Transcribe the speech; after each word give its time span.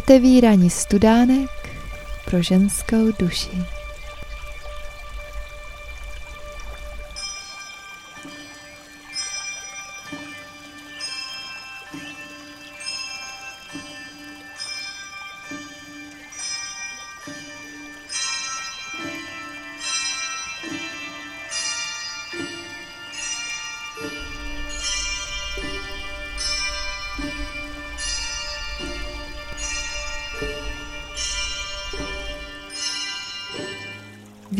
Otevírání 0.00 0.70
studánek 0.70 1.50
pro 2.24 2.42
ženskou 2.42 3.12
duši. 3.18 3.79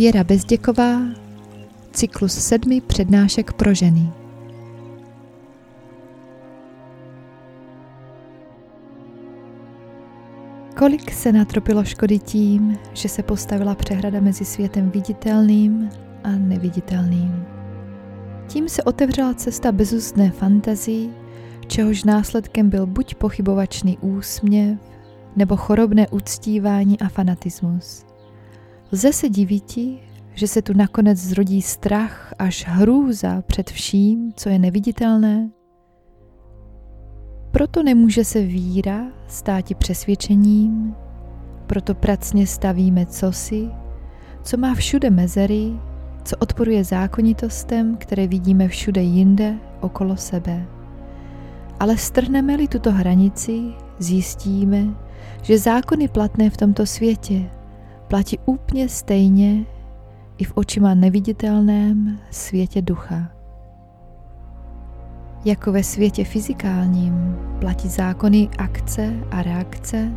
Věra 0.00 0.24
Bezděková, 0.24 1.00
cyklus 1.92 2.32
sedmi 2.32 2.80
přednášek 2.80 3.52
pro 3.52 3.74
ženy. 3.74 4.12
Kolik 10.78 11.12
se 11.12 11.32
natropilo 11.32 11.84
škody 11.84 12.18
tím, 12.18 12.78
že 12.92 13.08
se 13.08 13.22
postavila 13.22 13.74
přehrada 13.74 14.20
mezi 14.20 14.44
světem 14.44 14.90
viditelným 14.90 15.88
a 16.24 16.30
neviditelným. 16.30 17.44
Tím 18.48 18.68
se 18.68 18.82
otevřela 18.82 19.34
cesta 19.34 19.72
bezústné 19.72 20.30
fantazii, 20.30 21.10
čehož 21.66 22.04
následkem 22.04 22.70
byl 22.70 22.86
buď 22.86 23.14
pochybovačný 23.14 23.98
úsměv, 23.98 24.78
nebo 25.36 25.56
chorobné 25.56 26.08
uctívání 26.08 27.00
a 27.00 27.08
fanatismus. 27.08 28.09
Lze 28.92 29.12
se 29.12 29.28
divíti, 29.28 29.98
že 30.34 30.48
se 30.48 30.62
tu 30.62 30.72
nakonec 30.76 31.18
zrodí 31.18 31.62
strach 31.62 32.34
až 32.38 32.64
hrůza 32.68 33.42
před 33.46 33.70
vším, 33.70 34.32
co 34.36 34.48
je 34.48 34.58
neviditelné? 34.58 35.50
Proto 37.50 37.82
nemůže 37.82 38.24
se 38.24 38.42
víra 38.42 39.06
státi 39.26 39.74
přesvědčením, 39.74 40.94
proto 41.66 41.94
pracně 41.94 42.46
stavíme 42.46 43.06
cosi, 43.06 43.68
co 44.42 44.56
má 44.56 44.74
všude 44.74 45.10
mezery, 45.10 45.72
co 46.24 46.36
odporuje 46.36 46.84
zákonitostem, 46.84 47.96
které 47.96 48.26
vidíme 48.26 48.68
všude 48.68 49.02
jinde 49.02 49.54
okolo 49.80 50.16
sebe. 50.16 50.66
Ale 51.80 51.96
strhneme-li 51.96 52.68
tuto 52.68 52.92
hranici, 52.92 53.62
zjistíme, 53.98 54.86
že 55.42 55.58
zákony 55.58 56.08
platné 56.08 56.50
v 56.50 56.56
tomto 56.56 56.86
světě 56.86 57.50
platí 58.10 58.38
úplně 58.46 58.88
stejně 58.88 59.64
i 60.38 60.44
v 60.44 60.52
očima 60.54 60.94
neviditelném 60.94 62.18
světě 62.30 62.82
ducha. 62.82 63.30
Jako 65.44 65.72
ve 65.72 65.82
světě 65.82 66.24
fyzikálním 66.24 67.36
platí 67.60 67.88
zákony 67.88 68.48
akce 68.58 69.12
a 69.30 69.42
reakce, 69.42 70.12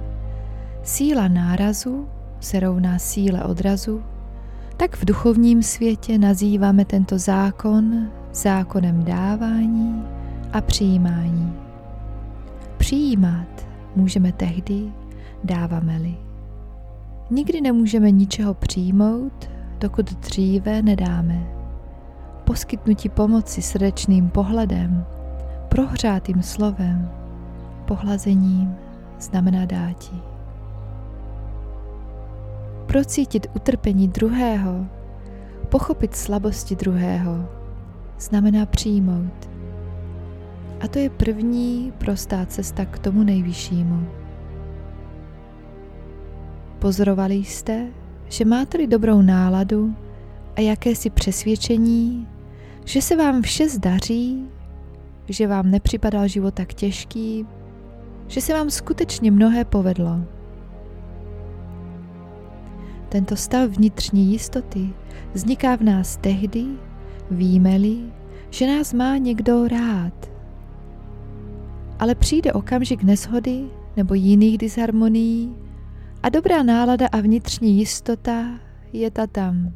síla 0.84 1.28
nárazu 1.28 2.08
se 2.40 2.60
rovná 2.60 3.00
síle 3.00 3.44
odrazu, 3.44 4.04
tak 4.78 4.98
v 4.98 5.06
duchovním 5.06 5.64
světě 5.64 6.18
nazýváme 6.18 6.86
tento 6.86 7.18
zákon 7.18 8.08
zákonem 8.34 9.04
dávání 9.04 10.04
a 10.54 10.62
přijímání. 10.62 11.54
Přijímat 12.78 13.68
můžeme 13.96 14.32
tehdy, 14.32 14.92
dáváme-li. 15.44 16.33
Nikdy 17.34 17.62
nemůžeme 17.62 18.12
ničeho 18.12 18.54
přijmout, 18.54 19.50
dokud 19.78 20.14
dříve 20.14 20.82
nedáme. 20.82 21.48
Poskytnutí 22.44 23.10
pomoci 23.10 23.62
srdečným 23.62 24.30
pohledem, 24.30 25.06
prohřátým 25.70 26.44
slovem, 26.44 27.12
pohlazením 27.86 28.76
znamená 29.20 29.66
dátí. 29.66 30.22
Procítit 32.86 33.48
utrpení 33.56 34.08
druhého, 34.08 34.86
pochopit 35.70 36.16
slabosti 36.16 36.76
druhého, 36.76 37.50
znamená 38.20 38.66
přijmout. 38.66 39.50
A 40.82 40.88
to 40.88 41.00
je 41.00 41.10
první 41.10 41.94
prostá 41.98 42.46
cesta 42.46 42.86
k 42.86 43.00
tomu 43.00 43.24
nejvyššímu. 43.24 44.23
Pozorovali 46.84 47.36
jste, 47.36 47.88
že 48.28 48.46
máte-li 48.46 48.88
dobrou 48.88 49.22
náladu 49.22 49.96
a 50.56 50.62
jakési 50.62 51.10
přesvědčení, 51.10 52.28
že 52.86 53.02
se 53.02 53.16
vám 53.16 53.42
vše 53.42 53.70
zdaří, 53.70 54.46
že 55.30 55.48
vám 55.48 55.72
nepřipadal 55.72 56.28
život 56.28 56.54
tak 56.54 56.74
těžký, 56.74 57.48
že 58.28 58.42
se 58.42 58.54
vám 58.54 58.70
skutečně 58.70 59.32
mnohé 59.32 59.66
povedlo. 59.66 60.20
Tento 63.10 63.36
stav 63.36 63.70
vnitřní 63.70 64.32
jistoty 64.32 64.90
vzniká 65.34 65.76
v 65.76 65.82
nás 65.82 66.18
tehdy, 66.18 66.66
víme-li, 67.32 67.98
že 68.50 68.68
nás 68.68 68.94
má 68.94 69.18
někdo 69.18 69.68
rád. 69.68 70.30
Ale 72.00 72.16
přijde 72.16 72.54
okamžik 72.54 73.04
neshody 73.04 73.66
nebo 73.98 74.14
jiných 74.14 74.58
disharmonií, 74.58 75.56
a 76.24 76.30
dobrá 76.30 76.64
nálada 76.64 77.08
a 77.12 77.22
vnitřní 77.22 77.78
jistota 77.78 78.60
je 78.94 79.12
ta 79.12 79.28
tam. 79.28 79.74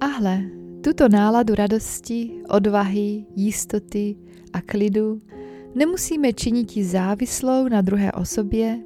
Ahle, 0.00 0.42
tuto 0.84 1.08
náladu 1.08 1.54
radosti, 1.54 2.30
odvahy, 2.48 3.24
jistoty 3.36 4.16
a 4.52 4.60
klidu 4.60 5.20
nemusíme 5.74 6.32
činit 6.32 6.76
závislou 6.76 7.68
na 7.68 7.80
druhé 7.80 8.12
osobě 8.12 8.78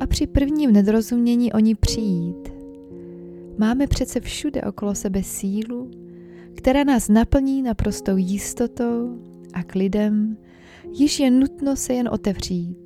a 0.00 0.06
při 0.06 0.26
prvním 0.26 0.72
nedorozumění 0.72 1.52
o 1.52 1.58
ní 1.58 1.74
přijít. 1.74 2.52
Máme 3.58 3.86
přece 3.86 4.20
všude 4.20 4.62
okolo 4.62 4.94
sebe 4.94 5.22
sílu, 5.22 5.90
která 6.54 6.84
nás 6.84 7.08
naplní 7.08 7.62
naprostou 7.62 8.16
jistotou 8.16 9.18
a 9.52 9.62
klidem, 9.62 10.36
již 10.92 11.20
je 11.20 11.30
nutno 11.30 11.76
se 11.76 11.94
jen 11.94 12.08
otevřít. 12.12 12.83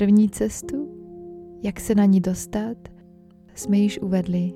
První 0.00 0.30
cestu, 0.30 0.88
jak 1.62 1.80
se 1.80 1.94
na 1.94 2.04
ní 2.04 2.20
dostat, 2.20 2.76
jsme 3.54 3.78
již 3.78 4.00
uvedli. 4.00 4.52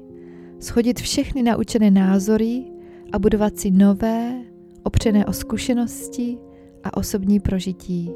Schodit 0.60 1.00
všechny 1.00 1.42
naučené 1.42 1.90
názory 1.90 2.64
a 3.12 3.18
budovat 3.18 3.58
si 3.58 3.70
nové, 3.70 4.42
opřené 4.82 5.26
o 5.26 5.32
zkušenosti 5.32 6.38
a 6.84 6.96
osobní 6.96 7.40
prožití. 7.40 8.10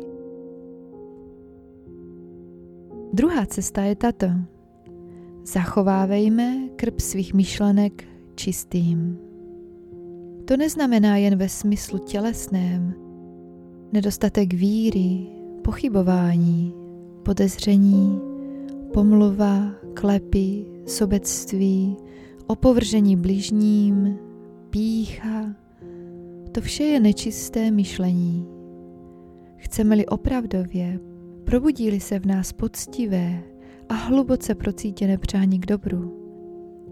Druhá 3.12 3.46
cesta 3.46 3.82
je 3.82 3.96
tato. 3.96 4.26
Zachovávejme 5.44 6.68
krb 6.76 7.00
svých 7.00 7.34
myšlenek 7.34 8.04
čistým. 8.34 9.18
To 10.44 10.56
neznamená 10.56 11.16
jen 11.16 11.36
ve 11.36 11.48
smyslu 11.48 11.98
tělesném, 11.98 12.94
nedostatek 13.92 14.54
víry, 14.54 15.26
pochybování, 15.64 16.77
podezření, 17.28 18.20
pomluva, 18.92 19.70
klepy, 19.94 20.66
sobectví, 20.86 21.96
opovržení 22.46 23.16
bližním, 23.16 24.18
pícha, 24.70 25.54
to 26.52 26.60
vše 26.60 26.84
je 26.84 27.00
nečisté 27.00 27.70
myšlení. 27.70 28.46
Chceme-li 29.56 30.06
opravdově, 30.06 31.00
probudí 31.44 32.00
se 32.00 32.18
v 32.18 32.26
nás 32.26 32.52
poctivé 32.52 33.42
a 33.88 33.94
hluboce 33.94 34.54
procítěné 34.54 35.18
přání 35.18 35.60
k 35.60 35.66
dobru, 35.66 36.14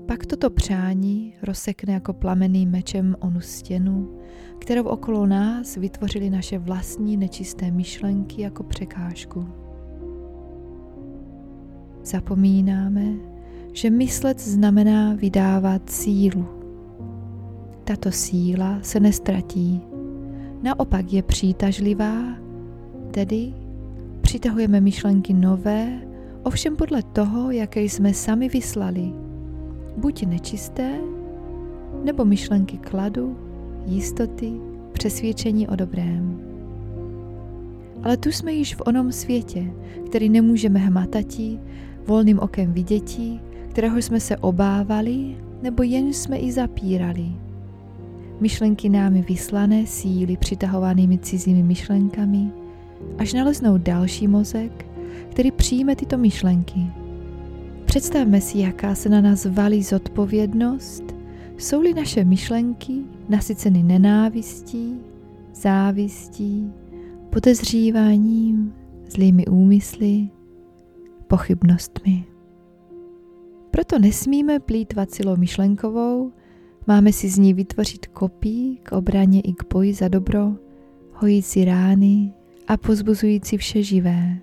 pak 0.07 0.27
toto 0.27 0.51
přání 0.51 1.35
rozsekne 1.43 1.93
jako 1.93 2.13
plameným 2.13 2.71
mečem 2.71 3.17
onu 3.21 3.41
stěnu, 3.41 4.19
kterou 4.59 4.83
okolo 4.83 5.27
nás 5.27 5.77
vytvořily 5.77 6.31
naše 6.31 6.59
vlastní 6.59 7.17
nečisté 7.17 7.71
myšlenky 7.71 8.43
jako 8.43 8.63
překážku 8.63 9.66
zapomínáme, 12.07 13.07
že 13.73 13.91
myslet 13.91 14.41
znamená 14.41 15.15
vydávat 15.15 15.91
sílu. 15.91 16.47
Tato 17.85 18.13
síla 18.13 18.79
se 18.83 19.01
nestratí, 19.01 19.81
naopak 20.63 21.13
je 21.13 21.23
přitažlivá, 21.23 22.23
tedy 23.11 23.55
přitahujeme 24.21 24.81
myšlenky 24.81 25.33
nové, 25.33 26.01
ovšem 26.43 26.77
podle 26.77 27.03
toho, 27.03 27.51
jaké 27.51 27.81
jsme 27.81 28.15
sami 28.15 28.49
vyslali. 28.49 29.13
Buď 29.97 30.27
nečisté, 30.27 31.01
nebo 32.05 32.25
myšlenky 32.25 32.79
kladu, 32.79 33.37
jistoty, 33.87 34.53
přesvědčení 34.93 35.69
o 35.69 35.77
dobrém. 35.77 36.41
ale 38.03 38.17
tu 38.17 38.29
jsme 38.29 38.53
již 38.53 38.75
v 38.75 38.83
onom 38.87 39.13
světě, 39.13 39.73
který 40.07 40.29
nemůžeme 40.29 40.79
hmatati, 40.79 41.59
volným 42.07 42.39
okem 42.39 42.73
viděti, 42.73 43.41
kterého 43.69 43.99
jsme 43.99 44.21
se 44.21 44.37
obávali, 44.37 45.37
nebo 45.63 45.83
jen 45.83 46.13
jsme 46.13 46.39
i 46.39 46.53
zapírali. 46.53 47.27
Myšlenky 48.41 48.89
námi 48.89 49.25
vyslané 49.29 49.87
síly 49.87 50.37
přitahovanými 50.37 51.19
cizími 51.19 51.63
myšlenkami, 51.63 52.51
až 53.19 53.33
naleznou 53.33 53.79
další 53.79 54.29
mozek, 54.29 54.87
který 55.31 55.51
přijme 55.51 55.97
tyto 55.97 56.19
myšlenky. 56.19 56.81
Představme 57.85 58.41
si, 58.41 58.59
jaká 58.59 58.95
se 58.95 59.09
na 59.09 59.21
nás 59.21 59.47
valí 59.47 59.83
zodpovědnost, 59.83 61.03
jsou-li 61.59 61.95
naše 61.95 62.25
myšlenky 62.25 63.03
nasyceny 63.29 63.83
nenávistí, 63.83 64.95
závistí, 65.55 66.73
podezříváním, 67.31 68.75
zlými 69.11 69.47
úmysly, 69.47 70.29
pochybnostmi. 71.27 72.25
Proto 73.71 73.99
nesmíme 73.99 74.61
plítvat 74.61 75.11
silou 75.11 75.37
myšlenkovou, 75.37 76.33
máme 76.87 77.13
si 77.13 77.29
z 77.29 77.39
ní 77.39 77.55
vytvořit 77.55 78.07
kopí 78.07 78.81
k 78.83 78.93
obraně 78.93 79.41
i 79.41 79.53
k 79.53 79.65
boji 79.73 79.95
za 79.95 80.09
dobro, 80.09 80.53
hojící 81.13 81.65
rány 81.65 82.33
a 82.69 82.77
pozbuzující 82.77 83.57
vše 83.57 83.83
živé. 83.83 84.39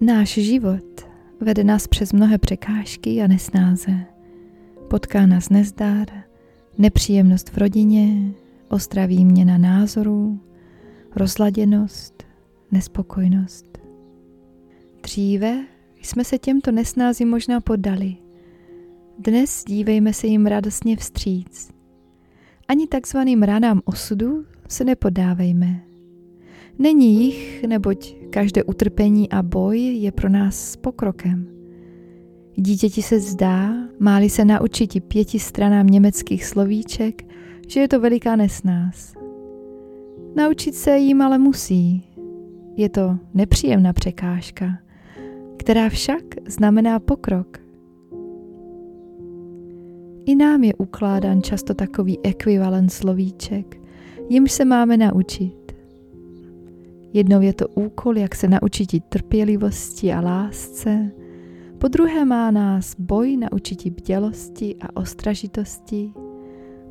Náš 0.00 0.28
život 0.28 1.00
vede 1.40 1.64
nás 1.64 1.86
přes 1.86 2.12
mnohé 2.12 2.38
překážky 2.38 3.22
a 3.22 3.26
nesnáze. 3.26 3.92
Potká 4.88 5.26
nás 5.26 5.48
nezdár, 5.48 6.06
nepříjemnost 6.78 7.50
v 7.50 7.58
rodině, 7.58 8.32
ostrá 8.68 9.06
výměna 9.06 9.58
názorů, 9.58 10.40
rozladěnost, 11.16 12.22
nespokojnost. 12.70 13.83
Dříve 15.04 15.64
jsme 16.02 16.24
se 16.24 16.38
těmto 16.38 16.72
nesnázím 16.72 17.28
možná 17.28 17.60
podali. 17.60 18.16
Dnes 19.18 19.64
dívejme 19.68 20.12
se 20.12 20.26
jim 20.26 20.46
radostně 20.46 20.96
vstříc. 20.96 21.70
Ani 22.68 22.86
takzvaným 22.86 23.42
ranám 23.42 23.80
osudu 23.84 24.44
se 24.68 24.84
nepodávejme. 24.84 25.84
Není 26.78 27.24
jich, 27.24 27.62
neboť 27.62 28.14
každé 28.30 28.64
utrpení 28.64 29.30
a 29.30 29.42
boj 29.42 29.78
je 29.78 30.12
pro 30.12 30.28
nás 30.28 30.76
pokrokem. 30.76 31.48
Dítěti 32.56 33.02
se 33.02 33.20
zdá, 33.20 33.74
máli 34.00 34.30
se 34.30 34.44
naučit 34.44 35.04
pěti 35.04 35.38
stranám 35.38 35.86
německých 35.86 36.44
slovíček, 36.44 37.22
že 37.68 37.80
je 37.80 37.88
to 37.88 38.00
veliká 38.00 38.36
nesnás. 38.36 39.14
Naučit 40.36 40.74
se 40.74 40.98
jim 40.98 41.22
ale 41.22 41.38
musí. 41.38 42.04
Je 42.76 42.88
to 42.88 43.18
nepříjemná 43.34 43.92
překážka, 43.92 44.83
která 45.56 45.88
však 45.88 46.22
znamená 46.46 46.98
pokrok. 47.00 47.58
I 50.26 50.34
nám 50.34 50.64
je 50.64 50.74
ukládán 50.74 51.42
často 51.42 51.74
takový 51.74 52.18
ekvivalent 52.22 52.92
slovíček, 52.92 53.80
jimž 54.28 54.52
se 54.52 54.64
máme 54.64 54.96
naučit. 54.96 55.72
Jednou 57.12 57.40
je 57.40 57.52
to 57.52 57.68
úkol, 57.68 58.18
jak 58.18 58.34
se 58.34 58.48
naučit 58.48 59.04
trpělivosti 59.08 60.12
a 60.12 60.20
lásce, 60.20 61.10
po 61.78 61.88
druhé 61.88 62.24
má 62.24 62.50
nás 62.50 62.94
boj 62.98 63.36
naučit 63.36 63.88
bdělosti 63.88 64.76
a 64.80 64.96
ostražitosti, 64.96 66.12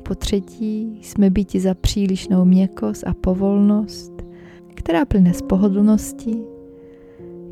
po 0.02 0.14
třetí 0.14 0.98
jsme 1.02 1.30
byti 1.30 1.60
za 1.60 1.74
přílišnou 1.74 2.44
měkost 2.44 3.04
a 3.06 3.14
povolnost, 3.14 4.12
která 4.74 5.04
plyne 5.04 5.34
z 5.34 5.42
pohodlnosti. 5.42 6.53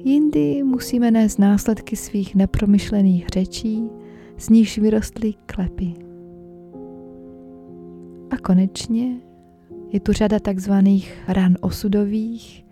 Jindy 0.05 0.63
musíme 0.63 1.11
nést 1.11 1.39
následky 1.39 1.97
svých 1.97 2.35
nepromyšlených 2.35 3.27
řečí, 3.27 3.83
z 4.39 4.49
níž 4.49 4.79
vyrostly 4.79 5.35
klepy. 5.47 5.95
A 8.31 8.37
konečně 8.37 9.17
je 9.93 10.01
tu 10.01 10.13
řada 10.13 10.39
takzvaných 10.39 11.23
ran 11.29 11.55
osudových, 11.61 12.65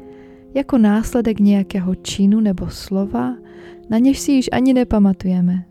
jako 0.55 0.79
následek 0.79 1.41
nějakého 1.41 1.95
činu 1.95 2.41
nebo 2.41 2.71
slova, 2.71 3.37
na 3.91 3.99
něž 3.99 4.19
si 4.21 4.33
již 4.33 4.49
ani 4.53 4.75
nepamatujeme. 4.75 5.65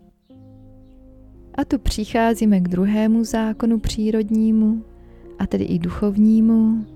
A 1.54 1.64
tu 1.64 1.78
přicházíme 1.78 2.60
k 2.60 2.68
druhému 2.68 3.24
zákonu 3.24 3.78
přírodnímu, 3.78 4.84
a 5.38 5.46
tedy 5.46 5.64
i 5.64 5.78
duchovnímu. 5.78 6.86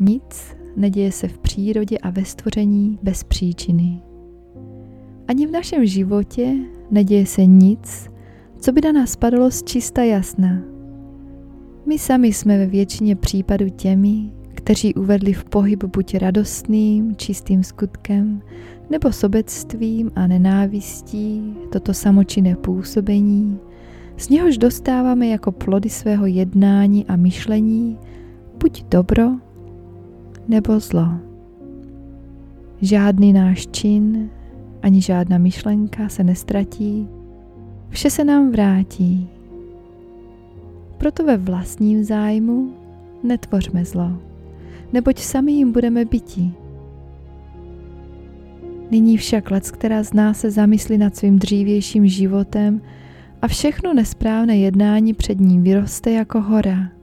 Nic 0.00 0.56
neděje 0.76 1.12
se 1.12 1.28
v 1.28 1.38
přírodě 1.38 1.98
a 1.98 2.10
ve 2.10 2.24
stvoření 2.24 2.98
bez 3.02 3.24
příčiny. 3.24 4.00
Ani 5.28 5.46
v 5.46 5.50
našem 5.50 5.86
životě 5.86 6.54
neděje 6.90 7.26
se 7.26 7.46
nic, 7.46 8.10
co 8.60 8.72
by 8.72 8.80
na 8.80 8.92
nás 8.92 9.16
padlo 9.16 9.50
z 9.50 9.62
čista 9.62 10.02
jasna. 10.02 10.62
My 11.86 11.98
sami 11.98 12.28
jsme 12.28 12.58
ve 12.58 12.66
většině 12.66 13.16
případů 13.16 13.68
těmi, 13.68 14.30
kteří 14.54 14.94
uvedli 14.94 15.32
v 15.32 15.44
pohyb 15.44 15.84
buď 15.84 16.14
radostným, 16.14 17.16
čistým 17.16 17.62
skutkem, 17.62 18.42
nebo 18.90 19.12
sobectvím 19.12 20.10
a 20.16 20.26
nenávistí 20.26 21.54
toto 21.72 21.94
samočinné 21.94 22.56
působení, 22.56 23.58
z 24.16 24.28
něhož 24.28 24.58
dostáváme 24.58 25.26
jako 25.26 25.52
plody 25.52 25.90
svého 25.90 26.26
jednání 26.26 27.06
a 27.06 27.16
myšlení 27.16 27.98
buď 28.62 28.84
dobro 28.84 29.30
nebo 30.48 30.80
zlo. 30.80 31.08
Žádný 32.82 33.32
náš 33.32 33.66
čin 33.66 34.30
ani 34.82 35.02
žádná 35.02 35.38
myšlenka 35.38 36.08
se 36.08 36.24
nestratí, 36.24 37.08
vše 37.88 38.10
se 38.10 38.24
nám 38.24 38.50
vrátí. 38.50 39.28
Proto 40.98 41.24
ve 41.24 41.36
vlastním 41.36 42.04
zájmu 42.04 42.72
netvořme 43.22 43.84
zlo, 43.84 44.10
neboť 44.92 45.18
sami 45.18 45.52
jim 45.52 45.72
budeme 45.72 46.04
byti. 46.04 46.50
Nyní 48.90 49.16
však 49.16 49.50
lec, 49.50 49.70
která 49.70 50.02
z 50.02 50.12
nás 50.12 50.40
se 50.40 50.50
zamyslí 50.50 50.98
nad 50.98 51.16
svým 51.16 51.38
dřívějším 51.38 52.08
životem 52.08 52.80
a 53.42 53.48
všechno 53.48 53.94
nesprávné 53.94 54.56
jednání 54.56 55.14
před 55.14 55.40
ním 55.40 55.62
vyroste 55.62 56.10
jako 56.10 56.40
hora. 56.40 56.93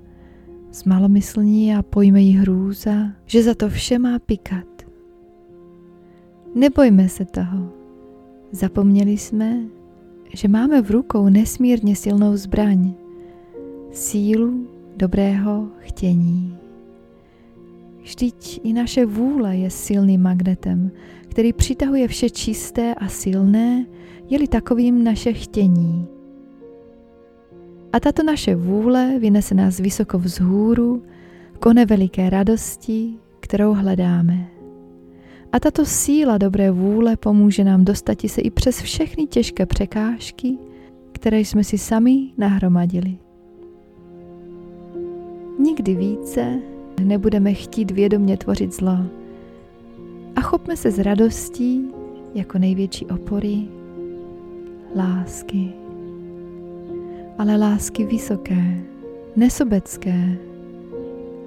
Zmalomyslní 0.74 1.76
a 1.76 1.82
pojme 1.82 2.22
jí 2.22 2.32
hrůza, 2.38 3.12
že 3.26 3.44
za 3.44 3.56
to 3.56 3.70
vše 3.70 4.00
má 4.00 4.20
pikat. 4.20 4.66
Nebojme 6.56 7.10
se 7.10 7.26
toho. 7.26 7.70
Zapomněli 8.52 9.12
jsme, 9.12 9.60
že 10.34 10.48
máme 10.48 10.82
v 10.82 10.92
rukou 10.92 11.30
nesmírně 11.30 11.96
silnou 11.96 12.38
zbraň, 12.38 12.94
sílu 13.92 14.68
dobrého 14.96 15.68
chtění. 15.80 16.58
Vždyť 18.02 18.60
i 18.64 18.74
naše 18.74 19.06
vůle 19.06 19.58
je 19.58 19.70
silným 19.70 20.22
magnetem, 20.22 20.92
který 21.28 21.54
přitahuje 21.54 22.08
vše 22.08 22.30
čisté 22.30 22.96
a 22.96 23.08
silné, 23.08 23.86
je-li 24.30 24.48
takovým 24.48 25.04
naše 25.04 25.34
chtění. 25.34 26.08
A 27.94 28.00
tato 28.00 28.24
naše 28.24 28.56
vůle 28.56 29.20
vynese 29.20 29.56
nás 29.56 29.80
vysoko 29.80 30.20
vzhůru, 30.20 31.04
kone 31.60 31.86
veliké 31.86 32.30
radosti, 32.30 33.14
kterou 33.40 33.74
hledáme. 33.74 34.48
A 35.52 35.60
tato 35.60 35.86
síla 35.86 36.38
dobré 36.38 36.72
vůle 36.72 37.18
pomůže 37.18 37.64
nám 37.64 37.86
dostat 37.86 38.18
se 38.28 38.42
i 38.42 38.50
přes 38.50 38.82
všechny 38.82 39.28
těžké 39.28 39.66
překážky, 39.66 40.58
které 41.12 41.40
jsme 41.40 41.64
si 41.64 41.78
sami 41.78 42.32
nahromadili. 42.38 43.18
Nikdy 45.60 45.96
více 45.96 46.60
nebudeme 47.04 47.54
chtít 47.54 47.92
vědomě 47.92 48.38
tvořit 48.38 48.76
zlo. 48.76 48.98
A 50.36 50.42
chopme 50.42 50.78
se 50.78 50.92
s 50.92 51.00
radostí 51.00 51.86
jako 52.34 52.58
největší 52.58 53.06
opory 53.06 53.68
lásky. 54.96 55.81
Ale 57.42 57.58
lásky 57.58 58.06
vysoké, 58.06 58.78
nesobecké, 59.36 60.38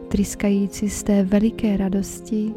tryskající 0.09 0.91
z 0.91 1.03
té 1.03 1.23
veliké 1.23 1.77
radosti, 1.77 2.55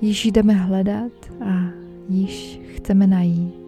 již 0.00 0.24
jdeme 0.24 0.52
hledat 0.52 1.12
a 1.44 1.70
již 2.08 2.60
chceme 2.76 3.06
najít. 3.06 3.65